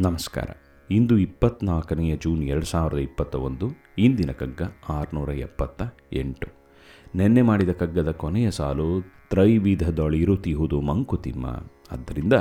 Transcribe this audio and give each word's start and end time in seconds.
ನಮಸ್ಕಾರ. 0.00 0.46
ಇಂದು 0.90 1.18
ಇಪ್ಪತ್ನಾಲ್ಕನೆಯ 1.18 2.16
ಜೂನ್ 2.16 2.44
ಎರಡು 2.44 2.66
ಸಾವಿರದ 2.66 2.96
ಇಪ್ಪತ್ತ 2.96 3.34
ಒಂದು 3.34 3.70
ಇಂದಿನ 3.98 4.30
ಕಗ್ಗ 4.30 4.62
ಆರುನೂರ 4.88 5.30
ಎಪ್ಪತ್ತ 5.30 5.82
ಎಂಟು. 6.12 6.46
ನೆನ್ನೆ 7.14 7.42
ಮಾಡಿದ 7.42 7.68
ಕಗ್ಗದ 7.68 8.10
ಕೊನೆಯ 8.10 8.50
ಸಾಲು 8.50 9.12
ತ್ರೈವಿಧದೊಳಿರುತಿಹುದು 9.30 10.80
ಮಂಕುತಿಮ್ಮ 10.80 11.64
ಆದ್ದರಿಂದ 11.92 12.32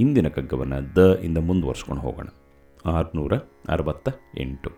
ಇಂದಿನ 0.00 0.28
ಕಗ್ಗವನ್ನು 0.28 0.96
ದ 0.96 1.20
ಇಂದ 1.24 1.38
ಮುಂದುವರ್ಸ್ಕೊಂಡು 1.38 2.02
ಹೋಗೋಣ. 2.02 2.26
ಆರುನೂರ 2.86 3.32
ಅರವತ್ತ 3.68 4.08
ಎಂಟು. 4.40 4.70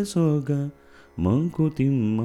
ಸೊಗ 0.05 0.51
ಮಂಕುತಿಮ್ಮ 1.19 2.21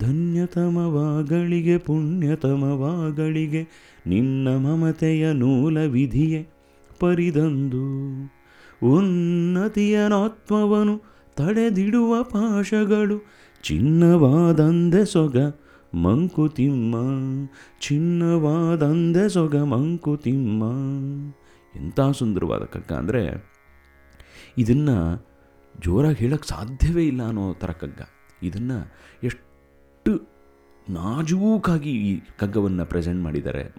ಧನ್ಯತಮವಾಗಳಿಗೆ 0.00 1.78
ಪುಣ್ಯತಮವಾಗಳಿಗೆ 1.78 3.66
ನಿನ್ನ 4.06 4.56
ಮಮತೆಯ 4.56 5.32
ನೂಲ 5.32 5.78
ವಿಧಿಯೇ 5.86 6.48
ಪರಿದಂದು 7.00 7.84
ಉನ್ನತಿಯನಾತ್ಮವನು 8.88 11.00
ತಡೆದಿಡುವ 11.36 12.22
ಪಾಶಗಳು 12.22 13.24
ಚಿನ್ನವಾದಂದೆ 13.64 15.06
ಸೊಗ 15.06 15.36
ಮಂಕುತಿಮ್ಮ 15.94 16.96
ಚಿನ್ನವಾದಂದೆ 17.80 19.28
ಸೊಗ 19.28 19.56
ಮಂಕುತಿಮ್ಮ 19.56 20.64
ಎಂಥ 21.76 22.00
ಸುಂದರವಾದ 22.12 22.64
ಕಗ್ಗ 22.64 22.92
ಅಂದರೆ 22.92 23.52
ಇದನ್ನು 24.58 25.28
ಜೋರಾಗಿ 25.80 26.16
ಹೇಳೋಕ್ಕೆ 26.16 26.48
ಸಾಧ್ಯವೇ 26.48 27.06
ಇಲ್ಲ 27.06 27.26
ಅನ್ನೋ 27.26 27.54
ಥರ 27.54 27.70
ಕಗ್ಗ. 27.70 28.00
ಇದನ್ನು 28.42 28.92
ಎಷ್ಟು 29.24 30.16
ನಾಜೂಕಾಗಿ 30.90 31.90
ಈ 31.90 32.20
ಕಗ್ಗವನ್ನು 32.38 32.86
ಪ್ರೆಸೆಂಟ್ 32.86 33.22
ಮಾಡಿದ್ದಾರೆ 33.22 33.74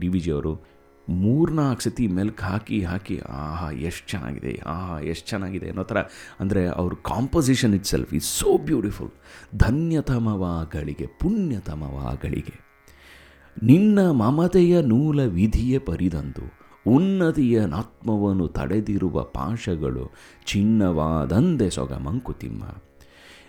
ಡಿ 0.00 0.08
ವಿ 0.08 0.20
ಜಿಯವರು 0.20 0.56
ಮೂರ್ನಾಲ್ಕು 1.08 1.82
ಸತಿ 1.82 2.06
ಮೆಲ್ಕ್ 2.06 2.40
ಹಾಕಿ 2.40 2.82
ಹಾಕಿ, 2.82 3.20
ಆಹಾ, 3.28 3.70
ಎಷ್ಟು 3.70 4.10
ಚೆನ್ನಾಗಿದೆ, 4.10 4.62
ಆಹಾ, 4.66 5.00
ಎಷ್ಟು 5.00 5.28
ಚೆನ್ನಾಗಿದೆ 5.28 5.68
ಅನ್ನೋ 5.68 5.82
ಥರ. 5.82 5.96
ಅಂದರೆ 6.40 6.66
ಅವ್ರ 6.66 6.94
composition 6.94 7.74
itself 7.84 8.14
is 8.14 8.24
so 8.24 8.58
beautiful 8.58 9.10
ಧನ್ಯತಮವಾಗಳಿಗೆ, 9.58 11.06
ಪುಣ್ಯತಮವಾಗಳಿಗೆ. 11.06 12.68
ನಿನ್ನ 13.62 14.10
ಮಮತೆಯ 14.10 14.82
ನೂಲ 14.82 15.22
ವಿಧಿಯ 15.22 15.78
ಪರಿದಂದು, 15.78 16.58
ಉನ್ನತಿಯ 16.86 17.60
ಆತ್ಮವನ್ನು 17.74 18.48
ತಡೆದಿರುವ 18.48 19.22
ಪಾಶಗಳು 19.22 20.12
ಚಿನ್ನವಾದಂದೆ 20.46 21.70
ಸೊಗ 21.70 21.92
ಮಂಕುತಿಮ್ಮ 21.92 22.64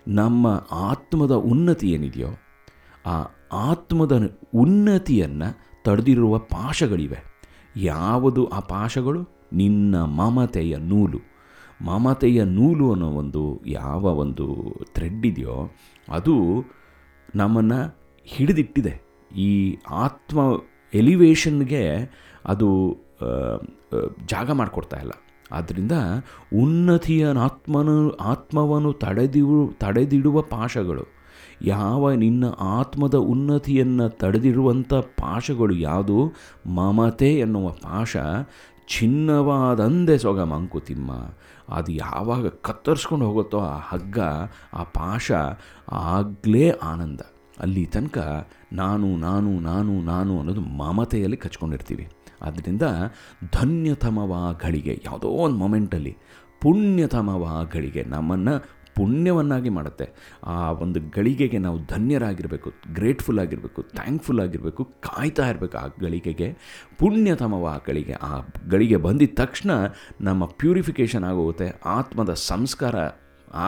ನಮ್ಮ 0.08 0.68
ಆತ್ಮದ 0.72 1.32
ಉನ್ನತಿ 1.32 1.92
ಏನಿದೆಯೋ, 1.92 2.28
ಆ 3.06 3.26
ಆತ್ಮದ 3.52 4.38
ಉನ್ನತಿಯನ್ನು 4.56 5.84
ತಡೆದಿರುವ 5.84 6.38
ಪಾಶಗಳಿವೆ. 6.38 7.39
ಯಾವುದು 7.76 8.48
ಆ 8.48 8.60
ಪಾಶಗಳು? 8.60 9.22
ನಿನ್ನ 9.54 10.04
ಮಮತೆಯ 10.04 10.78
ನೂಲು. 10.78 11.20
ಮಮತೆಯ 11.86 12.44
ನೂಲು 12.44 12.92
ಅನ್ನೋ 12.92 13.08
ಒಂದು 13.08 13.62
ಯಾವ 13.66 14.04
ಒಂದು 14.04 14.76
ಥ್ರೆಡ್ 14.94 15.26
ಇದೆಯೋ, 15.26 15.72
ಅದು 16.10 16.36
ನಮ್ಮನ್ನು 17.36 17.98
ಹಿಡಿದಿಟ್ಟಿದೆ. 18.24 19.02
ಈ 19.38 19.78
ಆತ್ಮ 19.90 20.40
ಎಲಿವೇಶನ್ಗೆ 20.94 21.86
ಅದು 22.46 22.68
ಜಾಗ 24.26 24.52
ಮಾಡಿಕೊಡ್ತಾ 24.52 24.98
ಇಲ್ಲ. 24.98 25.12
ಆದ್ದರಿಂದ 25.52 25.92
ಉನ್ನತಿಯ 26.62 27.28
ಆತ್ಮನು 27.28 28.16
ಆತ್ಮವನ್ನು 28.16 28.94
ತಡೆದಿವು, 28.94 29.74
ತಡೆದಿಡುವ 29.74 30.42
ಪಾಶಗಳು. 30.42 31.19
ಯಾವ 31.62 32.12
ನಿನ್ನ 32.12 32.46
ಆತ್ಮದ 32.60 33.16
ಉನ್ನತಿಯನ್ನು 33.16 34.10
ತಡೆದಿರುವಂಥ 34.10 34.94
ಪಾಶಗಳು 34.94 35.76
ಯಾವುದು? 35.76 36.34
ಮಮತೆ 36.68 37.34
ಎನ್ನುವ 37.36 37.70
ಪಾಶ 37.70 38.18
ಚಿನ್ನವಾದಂದೆ 38.88 40.18
ಸೊಗ 40.18 40.40
ಮಂಕುತಿಮ್ಮ 40.40 41.12
ಅದು 41.70 41.92
ಯಾವಾಗ 41.92 42.48
ಕತ್ತರಿಸ್ಕೊಂಡು 42.48 43.26
ಹೋಗುತ್ತೋ 43.26 43.60
ಆ 43.60 43.80
ಹಗ್ಗ, 43.90 44.20
ಆ 44.74 44.84
ಪಾಶ 44.84 45.32
ಆಗಲೇ 45.92 46.70
ಆನಂದ. 46.70 47.20
ಅಲ್ಲಿ 47.60 47.86
ತನಕ 47.86 48.48
ನಾನು 48.74 49.18
ನಾನು 49.18 49.60
ನಾನು 49.60 50.02
ನಾನು 50.02 50.40
ಅನ್ನೋದು 50.40 50.62
ಮಮತೆಯಲ್ಲಿ 50.62 51.38
ಕಚ್ಕೊಂಡಿರ್ತೀವಿ. 51.38 52.08
ಆದ್ದರಿಂದ 52.42 52.82
ಧನ್ಯತಮವಾಗಳಿಗೆ 53.54 55.02
ಯಾವುದೋ 55.06 55.28
ಒಂದು 55.28 55.58
ಮೊಮೆಂಟಲ್ಲಿ 55.58 56.18
ಪುಣ್ಯತಮವಾಗಳಿಗೆ 56.62 58.04
ನಮ್ಮನ್ನು 58.04 58.79
ಪುಣ್ಯವನ್ನಾಗಿ 59.00 59.70
ಮಾಡುತ್ತೆ. 59.70 60.06
ಆ 60.44 60.72
ಒಂದು 60.72 61.00
ಗಳಿಗೆಗೆ 61.16 61.58
ನಾವು 61.58 61.78
ಧನ್ಯರಾಗಿರಬೇಕು 61.86 62.70
ಗ್ರೇಟ್ಫುಲ್ 62.94 63.40
ಆಗಿರಬೇಕು 63.40 63.82
ಥ್ಯಾಂಕ್ಫುಲ್ 63.82 64.40
ಆಗಿರಬೇಕು, 64.40 64.84
ಕಾಯ್ತಾ 64.86 65.46
ಇರಬೇಕು 65.50 65.78
ಆ 65.78 65.88
ಗಳಿಗೆಗೆ. 66.00 66.50
ಪುಣ್ಯತಮವ 67.00 67.66
ಆ 67.66 67.78
ಗಳಿಗೆ 67.88 68.14
ಆ 68.14 68.34
ಗಳಿಗೆ 68.72 68.98
ಬಂದಿದ 68.98 69.34
ತಕ್ಷಣ 69.36 69.72
ನಮ್ಮ 70.22 70.46
ಪ್ಯೂರಿಫಿಕೇಷನ್ 70.46 71.24
ಆಗೋಗುತ್ತೆ, 71.24 71.70
ಆತ್ಮದ 71.86 72.34
ಸಂಸ್ಕಾರ 72.34 72.96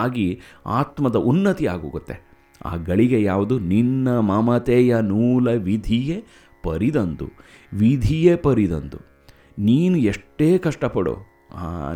ಆಗಿ 0.02 0.28
ಆತ್ಮದ 0.80 1.16
ಉನ್ನತಿ 1.16 1.66
ಆಗೋಗುತ್ತೆ. 1.66 2.16
ಆ 2.64 2.76
ಗಳಿಗೆ 2.76 3.22
ಯಾವುದು? 3.22 3.58
ನಿನ್ನ 3.58 4.08
ಮಮತೆಯ 4.18 5.00
ನೂಲ 5.00 5.48
ವಿಧಿಯೇ 5.50 6.18
ಪರಿದಂದು 6.62 7.28
ವಿಧಿಯೇ 7.72 8.34
ಪರಿದಂದು. 8.36 8.98
ನೀನು 9.58 9.96
ಎಷ್ಟೇ 9.98 10.58
ಕಷ್ಟಪಡೋ 10.58 11.14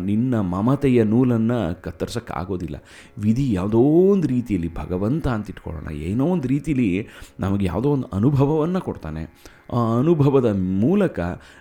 ನಿನ್ನ 0.01 0.39
ಮಮತೆಯ 0.39 1.03
ನೂಲನ್ನು 1.03 1.81
ಕತ್ತರಿಸೋಕ್ಕಾಗೋದಿಲ್ಲ. 1.81 2.75
ವಿಧಿ 3.17 3.53
ಯಾವುದೋ 3.53 3.79
ಒಂದು 3.79 4.27
ರೀತಿಯಲ್ಲಿ 4.27 4.75
ಭಗವಂತ 4.75 5.27
ಅಂತ 5.27 5.49
ಇಟ್ಕೊಳ್ಳೋಣ. 5.49 5.91
ಏನೋ 5.91 6.25
ಒಂದು 6.25 6.47
ರೀತಿಯಲ್ಲಿ 6.47 7.07
ನಮಗೆ 7.39 7.65
ಯಾವುದೋ 7.65 7.89
ಒಂದು 7.89 8.07
ಅನುಭವವನ್ನು 8.13 8.81
ಕೊಡ್ತಾನೆ. 8.81 9.53
ಆ 9.73 9.97
ಅನುಭವದ 9.97 10.45
ಮೂಲಕ 10.55 11.19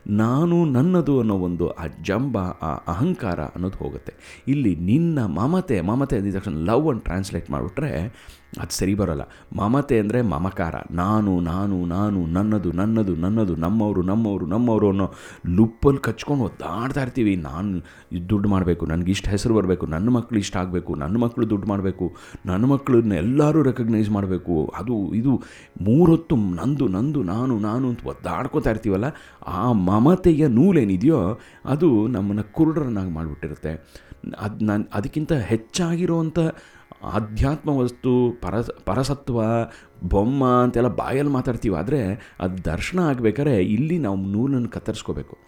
ನಾನು 0.09 0.65
ನನ್ನದು 0.65 1.21
ಅನ್ನೋ 1.21 1.35
ಒಂದು 1.35 1.69
ಆ 1.69 1.87
ಜಂಬ, 2.03 2.39
ಆ 2.39 2.73
ಅಹಂಕಾರ 2.89 3.41
ಅನ್ನೋದು 3.41 3.79
ಹೋಗುತ್ತೆ. 3.85 4.15
ಇಲ್ಲಿ 4.49 4.77
ನಿನ್ನ 4.77 5.27
ಮಮತೆ 5.27 5.81
ಮಮತೆ 5.81 6.17
ಅಂದಿದ 6.17 6.35
ತಕ್ಷಣ 6.35 6.53
ಲವ್ 6.53 6.89
ಅನ್ನು 6.89 7.01
ಟ್ರಾನ್ಸ್ಲೇಟ್ 7.01 7.51
ಮಾಡಿಬಿಟ್ರೆ 7.51 8.13
ಅದು 8.59 8.71
ಸರಿ 8.71 8.95
ಬರೋಲ್ಲ. 8.95 9.29
ಮಮತೆ 9.57 9.99
ಅಂದರೆ 9.99 10.23
ಮಮಕಾರ. 10.23 10.75
ನಾನು 10.91 11.41
ನಾನು 11.41 11.87
ನಾನು, 11.87 12.27
ನನ್ನದು 12.27 12.73
ನನ್ನದು 12.73 13.17
ನನ್ನದು, 13.17 13.57
ನಮ್ಮವರು 13.57 14.03
ನಮ್ಮವರು 14.03 14.47
ನಮ್ಮವರು 14.47 14.89
ಅನ್ನೋ 14.89 15.13
ಲುಪ್ಪಲ್ಲಿ 15.57 15.99
ಕಚ್ಕೊಂಡು 15.99 16.45
ಒದ್ದಾಡ್ತಾ 16.45 17.03
ಇರ್ತೀವಿ. 17.03 17.37
ನಾನು 17.37 17.81
ದುಡ್ಡು 18.29 18.49
ಮಾಡಬೇಕು, 18.49 18.87
ನನಗೆ 18.87 19.11
ಇಷ್ಟು 19.11 19.31
ಹೆಸರು 19.31 19.55
ಬರಬೇಕು, 19.55 19.87
ನನ್ನ 19.87 20.09
ಮಕ್ಕಳು 20.09 20.39
ಇಷ್ಟ 20.39 20.57
ಆಗಬೇಕು, 20.57 20.95
ನನ್ನ 20.95 21.17
ಮಕ್ಕಳು 21.17 21.51
ದುಡ್ಡು 21.51 21.67
ಮಾಡಬೇಕು, 21.67 22.17
ನನ್ನ 22.47 22.65
ಮಕ್ಕಳನ್ನ 22.65 23.13
ಎಲ್ಲರೂ 23.13 23.63
ರೆಕಗ್ನೈಸ್ 23.63 24.11
ಮಾಡಬೇಕು. 24.11 24.73
ಅದು, 24.75 25.15
ಇದು 25.15 25.43
ಮೂರೊತ್ತು 25.83 26.37
ನಂದು 26.37 26.89
ನಂದು, 26.89 27.23
ನಾನು 27.23 27.59
ನಾನು 27.59 27.96
ಅಂತ 27.97 28.07
ಒದ್ದಾಡ್ಕೊತಾ 28.07 28.71
ಇರ್ತೀವಲ್ಲ, 28.71 29.05
ಆ 29.47 29.73
ಮಮತೆಯ 29.73 30.49
ನೂಲೇನಿದೆಯೋ 30.49 31.41
ಅದು 31.65 32.07
ನಮ್ಮನ್ನು 32.07 32.53
ಕುರುಡರನ್ನಾಗಿ 32.53 33.11
ಮಾಡಿಬಿಟ್ಟಿರುತ್ತೆ. 33.11 33.73
ಅದು 34.39 34.65
ನಾನು 34.65 34.85
ಅದಕ್ಕಿಂತ 34.95 35.33
ಹೆಚ್ಚಾಗಿರುವಂಥ 35.33 36.39
ಆಧ್ಯಾತ್ಮ 37.03 37.71
ವಸ್ತು, 37.71 38.41
ಪರ 38.43 38.55
ಪರಸತ್ವ, 38.61 39.41
ಬೊಮ್ಮ 40.09 40.45
ಅಂತೆಲ್ಲ 40.45 40.89
ಬಾಯಲ್ಲಿ 40.89 41.33
ಮಾತಾಡ್ತೀವಿ. 41.33 41.75
ಆದರೆ 41.77 42.01
ಅದು 42.41 42.65
ದರ್ಶನ 42.65 42.99
ಆಗಬೇಕಾದ್ರೆ 43.01 43.65
ಇಲ್ಲಿ 43.65 43.99
ನಾವು 43.99 44.17
ನೂಲನ್ನು 44.17 44.69
ಕತ್ತರಿಸ್ಕೋಬೇಕು. 44.69 45.39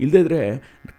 ಇಲ್ಲದಿದ್ದರೆ 0.00 0.40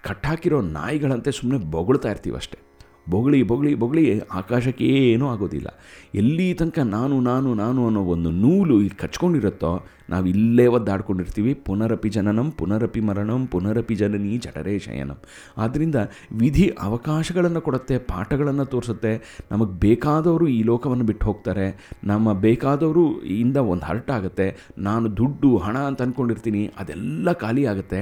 ಕಟ್ಟಾಕಿರೋ 0.04 0.62
ನಾಯಿಗಳಂತೆ 0.62 1.32
ಸುಮ್ಮನೆ 1.32 1.60
ಬೊಗಳ್ತಾ 1.72 2.10
ಇರ್ತೀವಿ 2.10 2.36
ಅಷ್ಟೇ 2.36 2.69
ಬೊಗಳಿ 3.10 3.44
ಬೊಗಳಿ 3.44 3.76
ಬೊಗಳಿ, 3.76 4.20
ಆಕಾಶಕ್ಕೆ 4.20 4.86
ಏನೂ 4.86 5.28
ಆಗೋದಿಲ್ಲ. 5.28 5.68
ಎಲ್ಲಿ 6.16 6.54
ತನಕ 6.54 6.80
ನಾನು 6.80 7.22
ನಾನು 7.22 7.54
ನಾನು 7.54 7.86
ಅನ್ನೋ 7.86 8.02
ಒಂದು 8.02 8.32
ನೂಲು 8.32 8.76
ಇಲ್ಲಿ 8.76 8.90
ಕಚ್ಕೊಂಡಿರುತ್ತೋ, 8.90 9.86
ನಾವು 10.10 10.26
ಇಲ್ಲೇ 10.26 10.68
ಒದ್ದಾಡ್ಕೊಂಡಿರ್ತೀವಿ. 10.68 11.54
ಪುನರಪಿ 11.54 12.10
ಜನನಂ, 12.10 12.52
ಪುನರಪಿ 12.52 13.00
ಮರಣಂ, 13.00 13.48
ಪುನರಪಿ 13.48 13.96
ಜನನಿ 13.96 14.38
ಜಠರೇ 14.38 14.80
ಶಯನಂ. 14.80 15.18
ಆದ್ದರಿಂದ 15.58 15.96
ವಿಧಿ 16.38 16.66
ಅವಕಾಶಗಳನ್ನು 16.82 17.62
ಕೊಡುತ್ತೆ, 17.62 17.98
ಪಾಠಗಳನ್ನು 17.98 18.66
ತೋರಿಸುತ್ತೆ. 18.66 19.14
ನಮಗೆ 19.52 19.74
ಬೇಕಾದವರು 19.80 20.48
ಈ 20.48 20.64
ಲೋಕವನ್ನು 20.64 21.06
ಬಿಟ್ಟು 21.06 21.26
ಹೋಗ್ತಾರೆ. 21.26 21.68
ನಮ್ಮ 22.04 22.34
ಬೇಕಾದವರು 22.34 23.22
ಇಂದ 23.22 23.58
ಒಂದು 23.58 23.86
ಹರ್ಟ್ 23.86 24.12
ಆಗುತ್ತೆ. 24.12 24.48
ನಾನು 24.78 25.18
ದುಡ್ಡು, 25.18 25.58
ಹಣ 25.58 25.78
ಅಂತ 25.78 26.02
ಅಂದ್ಕೊಂಡಿರ್ತೀನಿ 26.02 26.64
ಅದೆಲ್ಲ 26.80 27.32
ಖಾಲಿ 27.32 27.66
ಆಗುತ್ತೆ. 27.66 28.00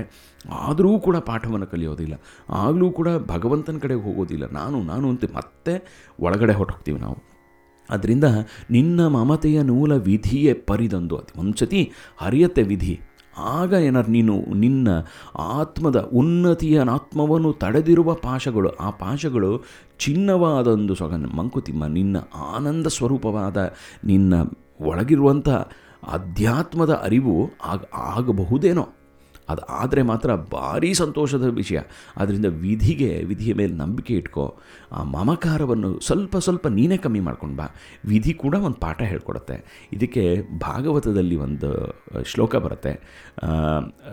ಆದರೂ 0.51 0.99
ಕೂಡ 0.99 1.17
ಪಾಠವನ್ನು 1.17 1.67
ಕಲಿಯೋದಿಲ್ಲ. 1.67 2.13
ಆಗಲೂ 2.49 2.91
ಕೂಡ 2.91 3.07
ಭಗವಂತನ 3.27 3.77
ಕಡೆಗೆ 3.77 4.01
ಹೋಗೋದಿಲ್ಲ. 4.01 4.45
ನಾನು 4.51 4.77
ನಾನು 4.83 4.96
ಅಂತ 5.05 5.25
ಮತ್ತೆ 5.25 6.05
ಒಳಗಡೆ 6.19 6.53
ಹೊರಟೋಗ್ತೀವಿ 6.53 6.99
ನಾವು. 6.99 7.17
ಅದರಿಂದ 7.89 8.23
ನಿನ್ನ 8.71 9.07
ಮಮತೆಯ 9.07 9.61
ನೂಲ 9.61 9.93
ವಿಧಿಯೇ 9.93 10.53
ಪರಿದಂದು 10.53 11.17
ಅದು. 11.17 11.39
ಒಂದು 11.39 11.57
ಸತಿ 11.57 11.91
ಹರಿಯತ್ತೆ 12.17 12.63
ವಿಧಿ. 12.63 12.99
ಆಗ 13.37 13.73
ಏನಾರು 13.73 14.11
ನೀನು 14.11 14.53
ನಿನ್ನ 14.53 14.87
ಆತ್ಮದ 15.37 16.09
ಉನ್ನತಿಯ 16.13 16.81
ಆತ್ಮವನ್ನು 16.91 17.53
ತಡೆದಿರುವ 17.53 18.13
ಪಾಶಗಳು, 18.13 18.69
ಆ 18.69 18.89
ಪಾಶಗಳು 18.89 19.63
ಚಿನ್ನವಾದೊಂದು 19.99 20.95
ಸೊಗ 20.95 21.13
ಮಂಕುತಿಮ್ಮ, 21.13 21.85
ನಿನ್ನ 21.85 22.17
ಆನಂದ 22.55 22.87
ಸ್ವರೂಪವಾದ 22.87 23.73
ನಿನ್ನ 24.03 24.33
ಒಳಗಿರುವಂಥ 24.81 25.49
ಅಧ್ಯಾತ್ಮದ 26.13 26.93
ಅರಿವು 26.93 27.49
ಆಗ 27.65 27.83
ಆಗಬಹುದೇನೋ. 27.93 28.87
ಅದು 29.49 29.61
ಆದರೆ 29.61 30.01
ಮಾತ್ರ 30.01 30.35
ಭಾರೀ 30.35 30.93
ಸಂತೋಷದ 30.93 31.43
ವಿಷಯ. 31.43 31.79
ಆದ್ದರಿಂದ 32.17 32.45
ವಿಧಿಗೆ, 32.45 33.23
ವಿಧಿಯ 33.23 33.53
ಮೇಲೆ 33.53 33.73
ನಂಬಿಕೆ 33.73 34.13
ಇಟ್ಕೋ. 34.13 34.57
ಆ 34.91 35.03
ಮಮಕಾರವನ್ನು 35.03 35.99
ಸ್ವಲ್ಪ 35.99 36.37
ಸ್ವಲ್ಪ 36.37 36.67
ನೀನೇ 36.67 36.97
ಕಮ್ಮಿ 36.97 37.19
ಮಾಡ್ಕೊಂಡು 37.19 37.55
ಬಾ. 37.55 37.67
ವಿಧಿ 38.05 38.33
ಕೂಡ 38.33 38.55
ಒಂದು 38.55 38.79
ಪಾಠ 38.79 39.01
ಹೇಳ್ಕೊಡುತ್ತೆ. 39.01 39.87
ಇದಕ್ಕೆ 39.93 40.41
ಭಾಗವತದಲ್ಲಿ 40.59 41.35
ಒಂದು 41.35 41.71
ಶ್ಲೋಕ 42.25 42.55
ಬರುತ್ತೆ. 42.55 42.93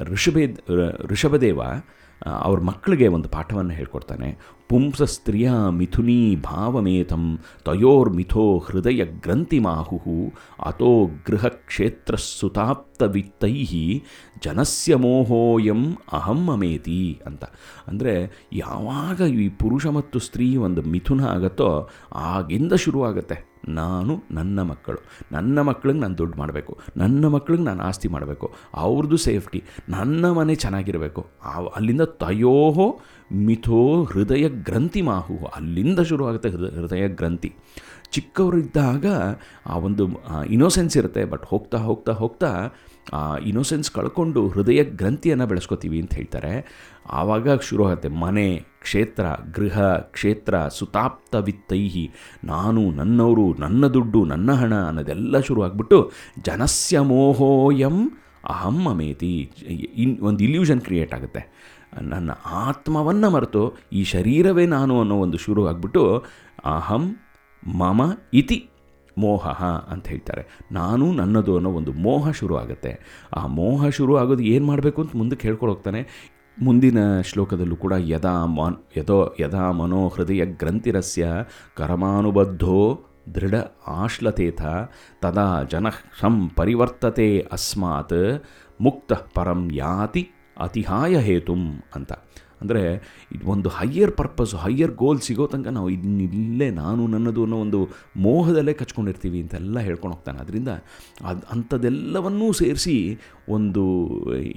ಋಷಭೇ 0.00 0.56
ಋಷಭದೇವ 0.98 1.60
ಅವ್ರ 2.42 2.60
ಮಕ್ಕಳಿಗೆ 2.60 3.08
ಒಂದು 3.08 3.28
ಪಾಠವನ್ನು 3.28 3.70
ಹೇಳ್ಕೊಡ್ತಾನೆ. 3.70 4.38
ಪುಂಸ 4.68 5.02
ಸ್ತ್ರೀಯ 5.02 5.50
ಮಿಥುನಿ 5.70 6.36
ಭಾವಮೇತಂ 6.36 7.38
ತಯೋರ್ಮಿಥೋ 7.64 8.58
ಹೃದಯ 8.58 9.04
ಗ್ರಂಥಿಮಾಹು 9.04 10.32
ಅತೋ 10.64 11.06
ಗೃಹ 11.26 11.46
ಕ್ಷೇತ್ರ 11.46 12.14
ಸುತಾಪ್ತವಿತ್ತೈ 12.94 13.64
ಜನಸ್ಯ 14.42 14.96
ಮೋಹೋಯಂ 14.96 15.96
ಅಹಂ 16.12 16.50
ಅಮೇತಿ 16.50 17.20
ಅಂತ. 17.26 17.44
ಅಂದರೆ 17.88 18.14
ಯಾವಾಗ 18.52 19.20
ಈ 19.20 19.48
ಪುರುಷ 19.48 19.86
ಮತ್ತು 19.86 20.18
ಸ್ತ್ರೀ 20.18 20.56
ಒಂದು 20.56 20.82
ಮಿಥುನ 20.82 21.24
ಆಗತ್ತೋ 21.24 21.88
ಆಗಿಂದ 22.14 22.72
ಶುರುವಾಗತ್ತೆ. 22.72 23.54
ನಾನು, 23.68 24.22
ನನ್ನ 24.30 24.62
ಮಕ್ಕಳು. 24.62 24.98
ನನ್ನ 25.32 25.60
ಮಕ್ಕಳಿಗೆ 25.60 25.98
ನಾನು 25.98 26.18
ದುಡ್ಡು 26.18 26.38
ಮಾಡಬೇಕು. 26.38 26.78
ನನ್ನ 26.96 27.26
ಮಕ್ಕಳಿಗೆ 27.26 27.62
ನಾನು 27.62 27.82
ಆಸ್ತಿ 27.82 28.08
ಮಾಡಬೇಕು. 28.08 28.52
ಅವ್ರದ್ದು 28.74 29.16
ಸೇಫ್ಟಿ. 29.16 29.64
ನನ್ನ 29.88 30.30
ಮನೆ 30.30 30.54
ಚೆನ್ನಾಗಿರಬೇಕು. 30.54 31.26
ಅಲ್ಲಿಂದ 31.74 32.00
ತಯೋಹೋ 32.00 33.00
ಮಿಥೋ 33.32 34.04
ಹೃದಯ 34.04 34.48
ಗ್ರಂಥಿ 34.48 35.02
ಮಾಹು 35.02 35.46
ಅಲ್ಲಿಂದ 35.56 36.00
ಶುರುವಾಗುತ್ತೆ 36.00 36.48
ಹೃದಯ 36.48 36.80
ಹೃದಯ 36.80 37.08
ಗ್ರಂಥಿ. 37.08 37.52
ಚಿಕ್ಕವರಿದ್ದಾಗ 38.14 39.06
ಆ 39.66 39.76
ಒಂದು 39.86 40.04
ಇನೋಸೆನ್ಸ್ 40.56 40.96
ಇರುತ್ತೆ. 40.96 41.22
ಬಟ್ 41.32 41.44
ಹೋಗ್ತಾ 41.52 41.78
ಹೋಗ್ತಾ 41.88 42.12
ಹೋಗ್ತಾ, 42.12 42.50
ಆ 43.12 43.20
ಇನೋಸೆನ್ಸ್ 43.50 43.88
ಕಳ್ಕೊಂಡು 43.90 44.40
ಹೃದಯ 44.48 44.80
ಗ್ರಂಥಿಯನ್ನು 45.00 45.46
ಬೆಳೆಸ್ಕೋತೀವಿ 45.46 45.98
ಅಂತ 46.00 46.14
ಹೇಳ್ತಾರೆ. 46.14 46.52
ಆವಾಗ 47.10 47.56
ಶುರು 47.60 47.82
ಆಗುತ್ತೆ 47.86 48.10
ಮನೆ, 48.24 48.46
ಕ್ಷೇತ್ರ, 48.84 49.24
ಗೃಹ, 49.56 49.78
ಕ್ಷೇತ್ರ 50.16 50.54
ಸುತಾಪ್ತ 50.68 51.34
ವಿತ್ತೈಹಿ 51.48 52.04
ನಾನು, 52.44 52.82
ನನ್ನವರು, 52.90 53.46
ನನ್ನ 53.58 53.86
ದುಡ್ಡು, 53.86 54.20
ನನ್ನ 54.24 54.52
ಹಣ 54.52 54.74
ಅನ್ನೋದೆಲ್ಲ 54.86 55.40
ಶುರು 55.40 55.62
ಆಗ್ಬಿಟ್ಟು 55.62 55.98
ಜನಸ್ಯ 56.44 57.00
ಮೋಹೋಯಂ 57.12 57.98
ಅಹಂ 58.48 58.78
ಅಮೇತಿ. 58.88 59.34
ಇನ್, 60.02 60.14
ಒಂದು 60.20 60.40
ಇಲ್ಯೂಷನ್ 60.44 60.80
ಕ್ರಿಯೇಟ್ 60.80 61.12
ಆಗುತ್ತೆ. 61.14 61.42
ನನ್ನ 62.02 62.30
ಆತ್ಮವನ್ನು 62.66 63.28
ಮರೆತು 63.30 63.62
ಈ 63.92 64.00
ಶರೀರವೇ 64.04 64.64
ನಾನು 64.66 64.94
ಅನ್ನೋ 65.00 65.16
ಒಂದು 65.16 65.38
ಶುರು 65.38 65.62
ಆಗಿಬಿಟ್ಟು 65.68 66.02
ಅಹಂ 66.64 67.04
ಮಮ 67.66 68.02
ಇತಿ 68.34 68.68
ಮೋಹ 69.18 69.46
ಅಂತ 69.88 70.08
ಹೇಳ್ತಾರೆ. 70.08 70.46
ನಾನು 70.72 71.12
ನನ್ನದು 71.12 71.56
ಅನ್ನೋ 71.56 71.70
ಒಂದು 71.70 71.92
ಮೋಹ 71.92 72.30
ಶುರು 72.30 72.56
ಆಗುತ್ತೆ. 72.56 72.98
ಆ 73.36 73.46
ಮೋಹ 73.46 73.88
ಶುರು 73.88 74.16
ಆಗೋದು 74.16 74.42
ಏನು 74.42 74.66
ಮಾಡಬೇಕು 74.66 75.02
ಅಂತ 75.02 75.16
ಮುಂದಕ್ಕೆ 75.16 75.50
ಹೋಗ್ತಾನೆ. 75.50 76.30
ಮುಂದಿನ 76.62 77.20
ಶ್ಲೋಕದಲ್ಲೂ 77.20 77.76
ಕೂಡ 77.76 77.92
ಯದಾ 77.98 78.46
ಮನ್ 78.46 78.74
ಯದೋ 78.96 79.34
ಯದಾ 79.40 79.70
ಮನೋ 79.70 80.08
ಹೃದಯ 80.08 80.46
ಗ್ರಂಥಿರಸ್ಯ 80.46 81.28
ಕರಮಾನುಬದ್ಧೋ 81.76 83.04
ದೃಢ 83.34 83.54
ಆಶ್ಲತೇಥ 83.86 84.62
ತದಾ 85.22 85.62
ಜನ 85.62 85.88
ಸಂ 86.20 86.48
ಪರಿವರ್ತತೆ 86.48 87.40
ಅಸ್ಮಾತ್ 87.40 88.44
ಮುಕ್ತ 88.80 89.12
ಪರಂ 89.12 89.68
ಯಾತಿ 89.72 90.30
ಅತಿಹಾಯ 90.60 91.16
ಹೇತುಂ 91.16 91.82
ಅಂತ. 91.94 92.12
ಅಂದರೆ 92.64 92.82
ಇದು 93.34 93.44
ಒಂದು 93.54 93.68
ಹೈಯರ್ 93.78 94.12
ಪರ್ಪಸ್ 94.20 94.52
ಹೈಯರ್ 94.64 94.92
ಗೋಲ್ 95.02 95.20
ಸಿಗೋ 95.20 95.46
ತನಕ 95.52 95.70
ನಾವು 95.78 95.90
ಇನ್ನಿಲ್ಲೇ 95.90 96.68
ನಾನು 96.80 97.02
ನನ್ನದು 97.06 97.42
ಅನ್ನೋ 97.44 97.56
ಒಂದು 97.56 97.80
ಮೋಹದಲ್ಲೇ 98.16 98.74
ಕಚ್ಕೊಂಡಿರ್ತೀವಿ 98.80 99.38
ಅಂತೆಲ್ಲ 99.44 99.78
ಹೇಳ್ಕೊಂಡು 99.88 100.14
ಹೋಗ್ತಾನೆ. 100.16 100.38
ಅದರಿಂದ 100.38 100.70
ಅದು 101.30 101.42
ಅಂಥದ್ದೆಲ್ಲವನ್ನೂ 101.50 102.48
ಸೇರಿಸಿ 102.52 102.96
ಒಂದು 103.48 103.82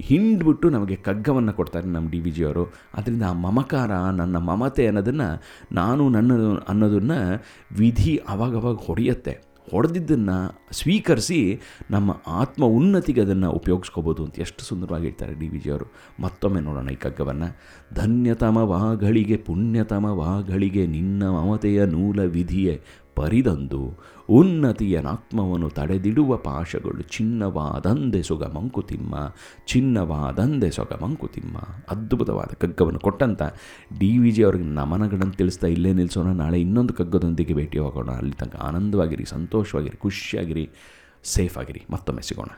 ಹಿಂಡ್ಬಿಟ್ಟು 0.00 0.66
ನಮಗೆ 0.76 0.96
ಕಗ್ಗವನ್ನು 1.08 1.52
ಕೊಡ್ತಾರೆ 1.52 1.88
ನಮ್ಮ 1.96 2.06
ಡಿ 2.10 2.20
ವಿ 2.20 2.30
ಜಿಯವರು 2.30 2.64
ಅದರಿಂದ 2.94 3.24
ಆ 3.30 3.34
ಮಮಕಾರ, 3.46 3.90
ನನ್ನ 4.20 4.36
ಮಮತೆ 4.50 4.86
ಅನ್ನೋದನ್ನು 4.86 5.28
ನಾನು 5.72 6.04
ನನ್ನದು 6.08 6.48
ಅನ್ನೋದನ್ನು 6.70 7.20
ವಿಧಿ 7.78 8.14
ಅವಾಗವಾಗ 8.28 8.76
ಹೊಡೆಯುತ್ತೆ. 8.88 9.34
ಹೊಡೆದಿದ್ದನ್ನು 9.70 10.64
ಸ್ವೀಕರಿಸಿ 10.72 11.60
ನಮ್ಮ 11.90 12.20
ಆತ್ಮ 12.26 12.64
ಉನ್ನತಿಗೆ 12.64 13.20
ಅದನ್ನು 13.20 13.50
ಉಪಯೋಗಿಸ್ಕೋಬೋದು 13.50 14.24
ಅಂತ 14.24 14.40
ಎಷ್ಟು 14.40 14.64
ಸುಂದರವಾಗಿ 14.64 15.04
ಹೇಳ್ತಾರೆ 15.04 15.34
ಡಿ 15.34 15.48
ವಿ 15.48 15.58
ಜಿಯವರು 15.58 15.92
ಮತ್ತೊಮ್ಮೆ 16.20 16.60
ನೋಡೋಣ 16.60 16.88
ಈ 16.88 16.94
ಕಗ್ಗವನ್ನು. 16.94 17.48
ಪುಣ್ಯತಮ 19.36 20.04
ವಾಗಳಿಗೆ 20.04 20.86
ನಿನ್ನ 20.86 21.28
ಮಮತೆಯ 21.28 21.86
ನೂಲ 21.86 22.20
ವಿಧಿಯೇ. 22.20 22.82
ಪರಿದಂದು 23.18 23.82
ಉನ್ನತಿಯನಾತ್ಮವನ್ನು 24.28 25.68
ತಡೆದಿಡುವ 25.68 26.36
ಪಾಶಗಳು 26.36 27.02
ಚಿನ್ನವಾದಂದೆ 27.16 28.22
ಸೊಗ 28.22 28.44
ಮಂಕುತಿಮ್ಮ 28.44 29.14
ಚಿನ್ನವಾದಂದೆ 29.66 30.70
ಸೊಗ 30.70 30.92
ಮಂಕುತಿಮ್ಮ 31.02 31.56
ಅದ್ಭುತವಾದ 31.88 32.52
ಕಗ್ಗವನ್ನು 32.64 33.00
ಕೊಟ್ಟಂತ 33.00 33.42
ಡಿ 34.00 34.18
ವಿ 34.18 34.30
ಜಿ 34.30 34.42
ಅವ್ರಿಗೆ 34.42 34.64
ನಮನಗಳನ್ನು 34.64 35.32
ತಿಳಿಸ್ತಾ 35.32 35.66
ಇಲ್ಲೇ 35.66 35.92
ನಿಲ್ಲಿಸೋಣ 35.92 36.32
ನಾಳೆ 36.42 36.60
ಇನ್ನೊಂದು 36.60 36.94
ಕಗ್ಗದೊಂದಿಗೆ 36.94 37.54
ಭೇಟಿ 37.54 37.78
ಹೋಗೋಣ 37.78 38.10
ಅಲ್ಲಿ 38.10 38.32
ತನಕ 38.32 38.56
ಆನಂದವಾಗಿರಿ, 38.56 39.24
ಸಂತೋಷವಾಗಿರಿ, 39.24 39.96
ಖುಷಿಯಾಗಿರಿ 39.96 40.66
ಸೇಫ್ 41.24 41.58
ಆಗಿರಿ 41.58 41.82
ಮತ್ತೊಮ್ಮೆ 41.90 42.22
ಸಿಗೋಣ. 42.22 42.50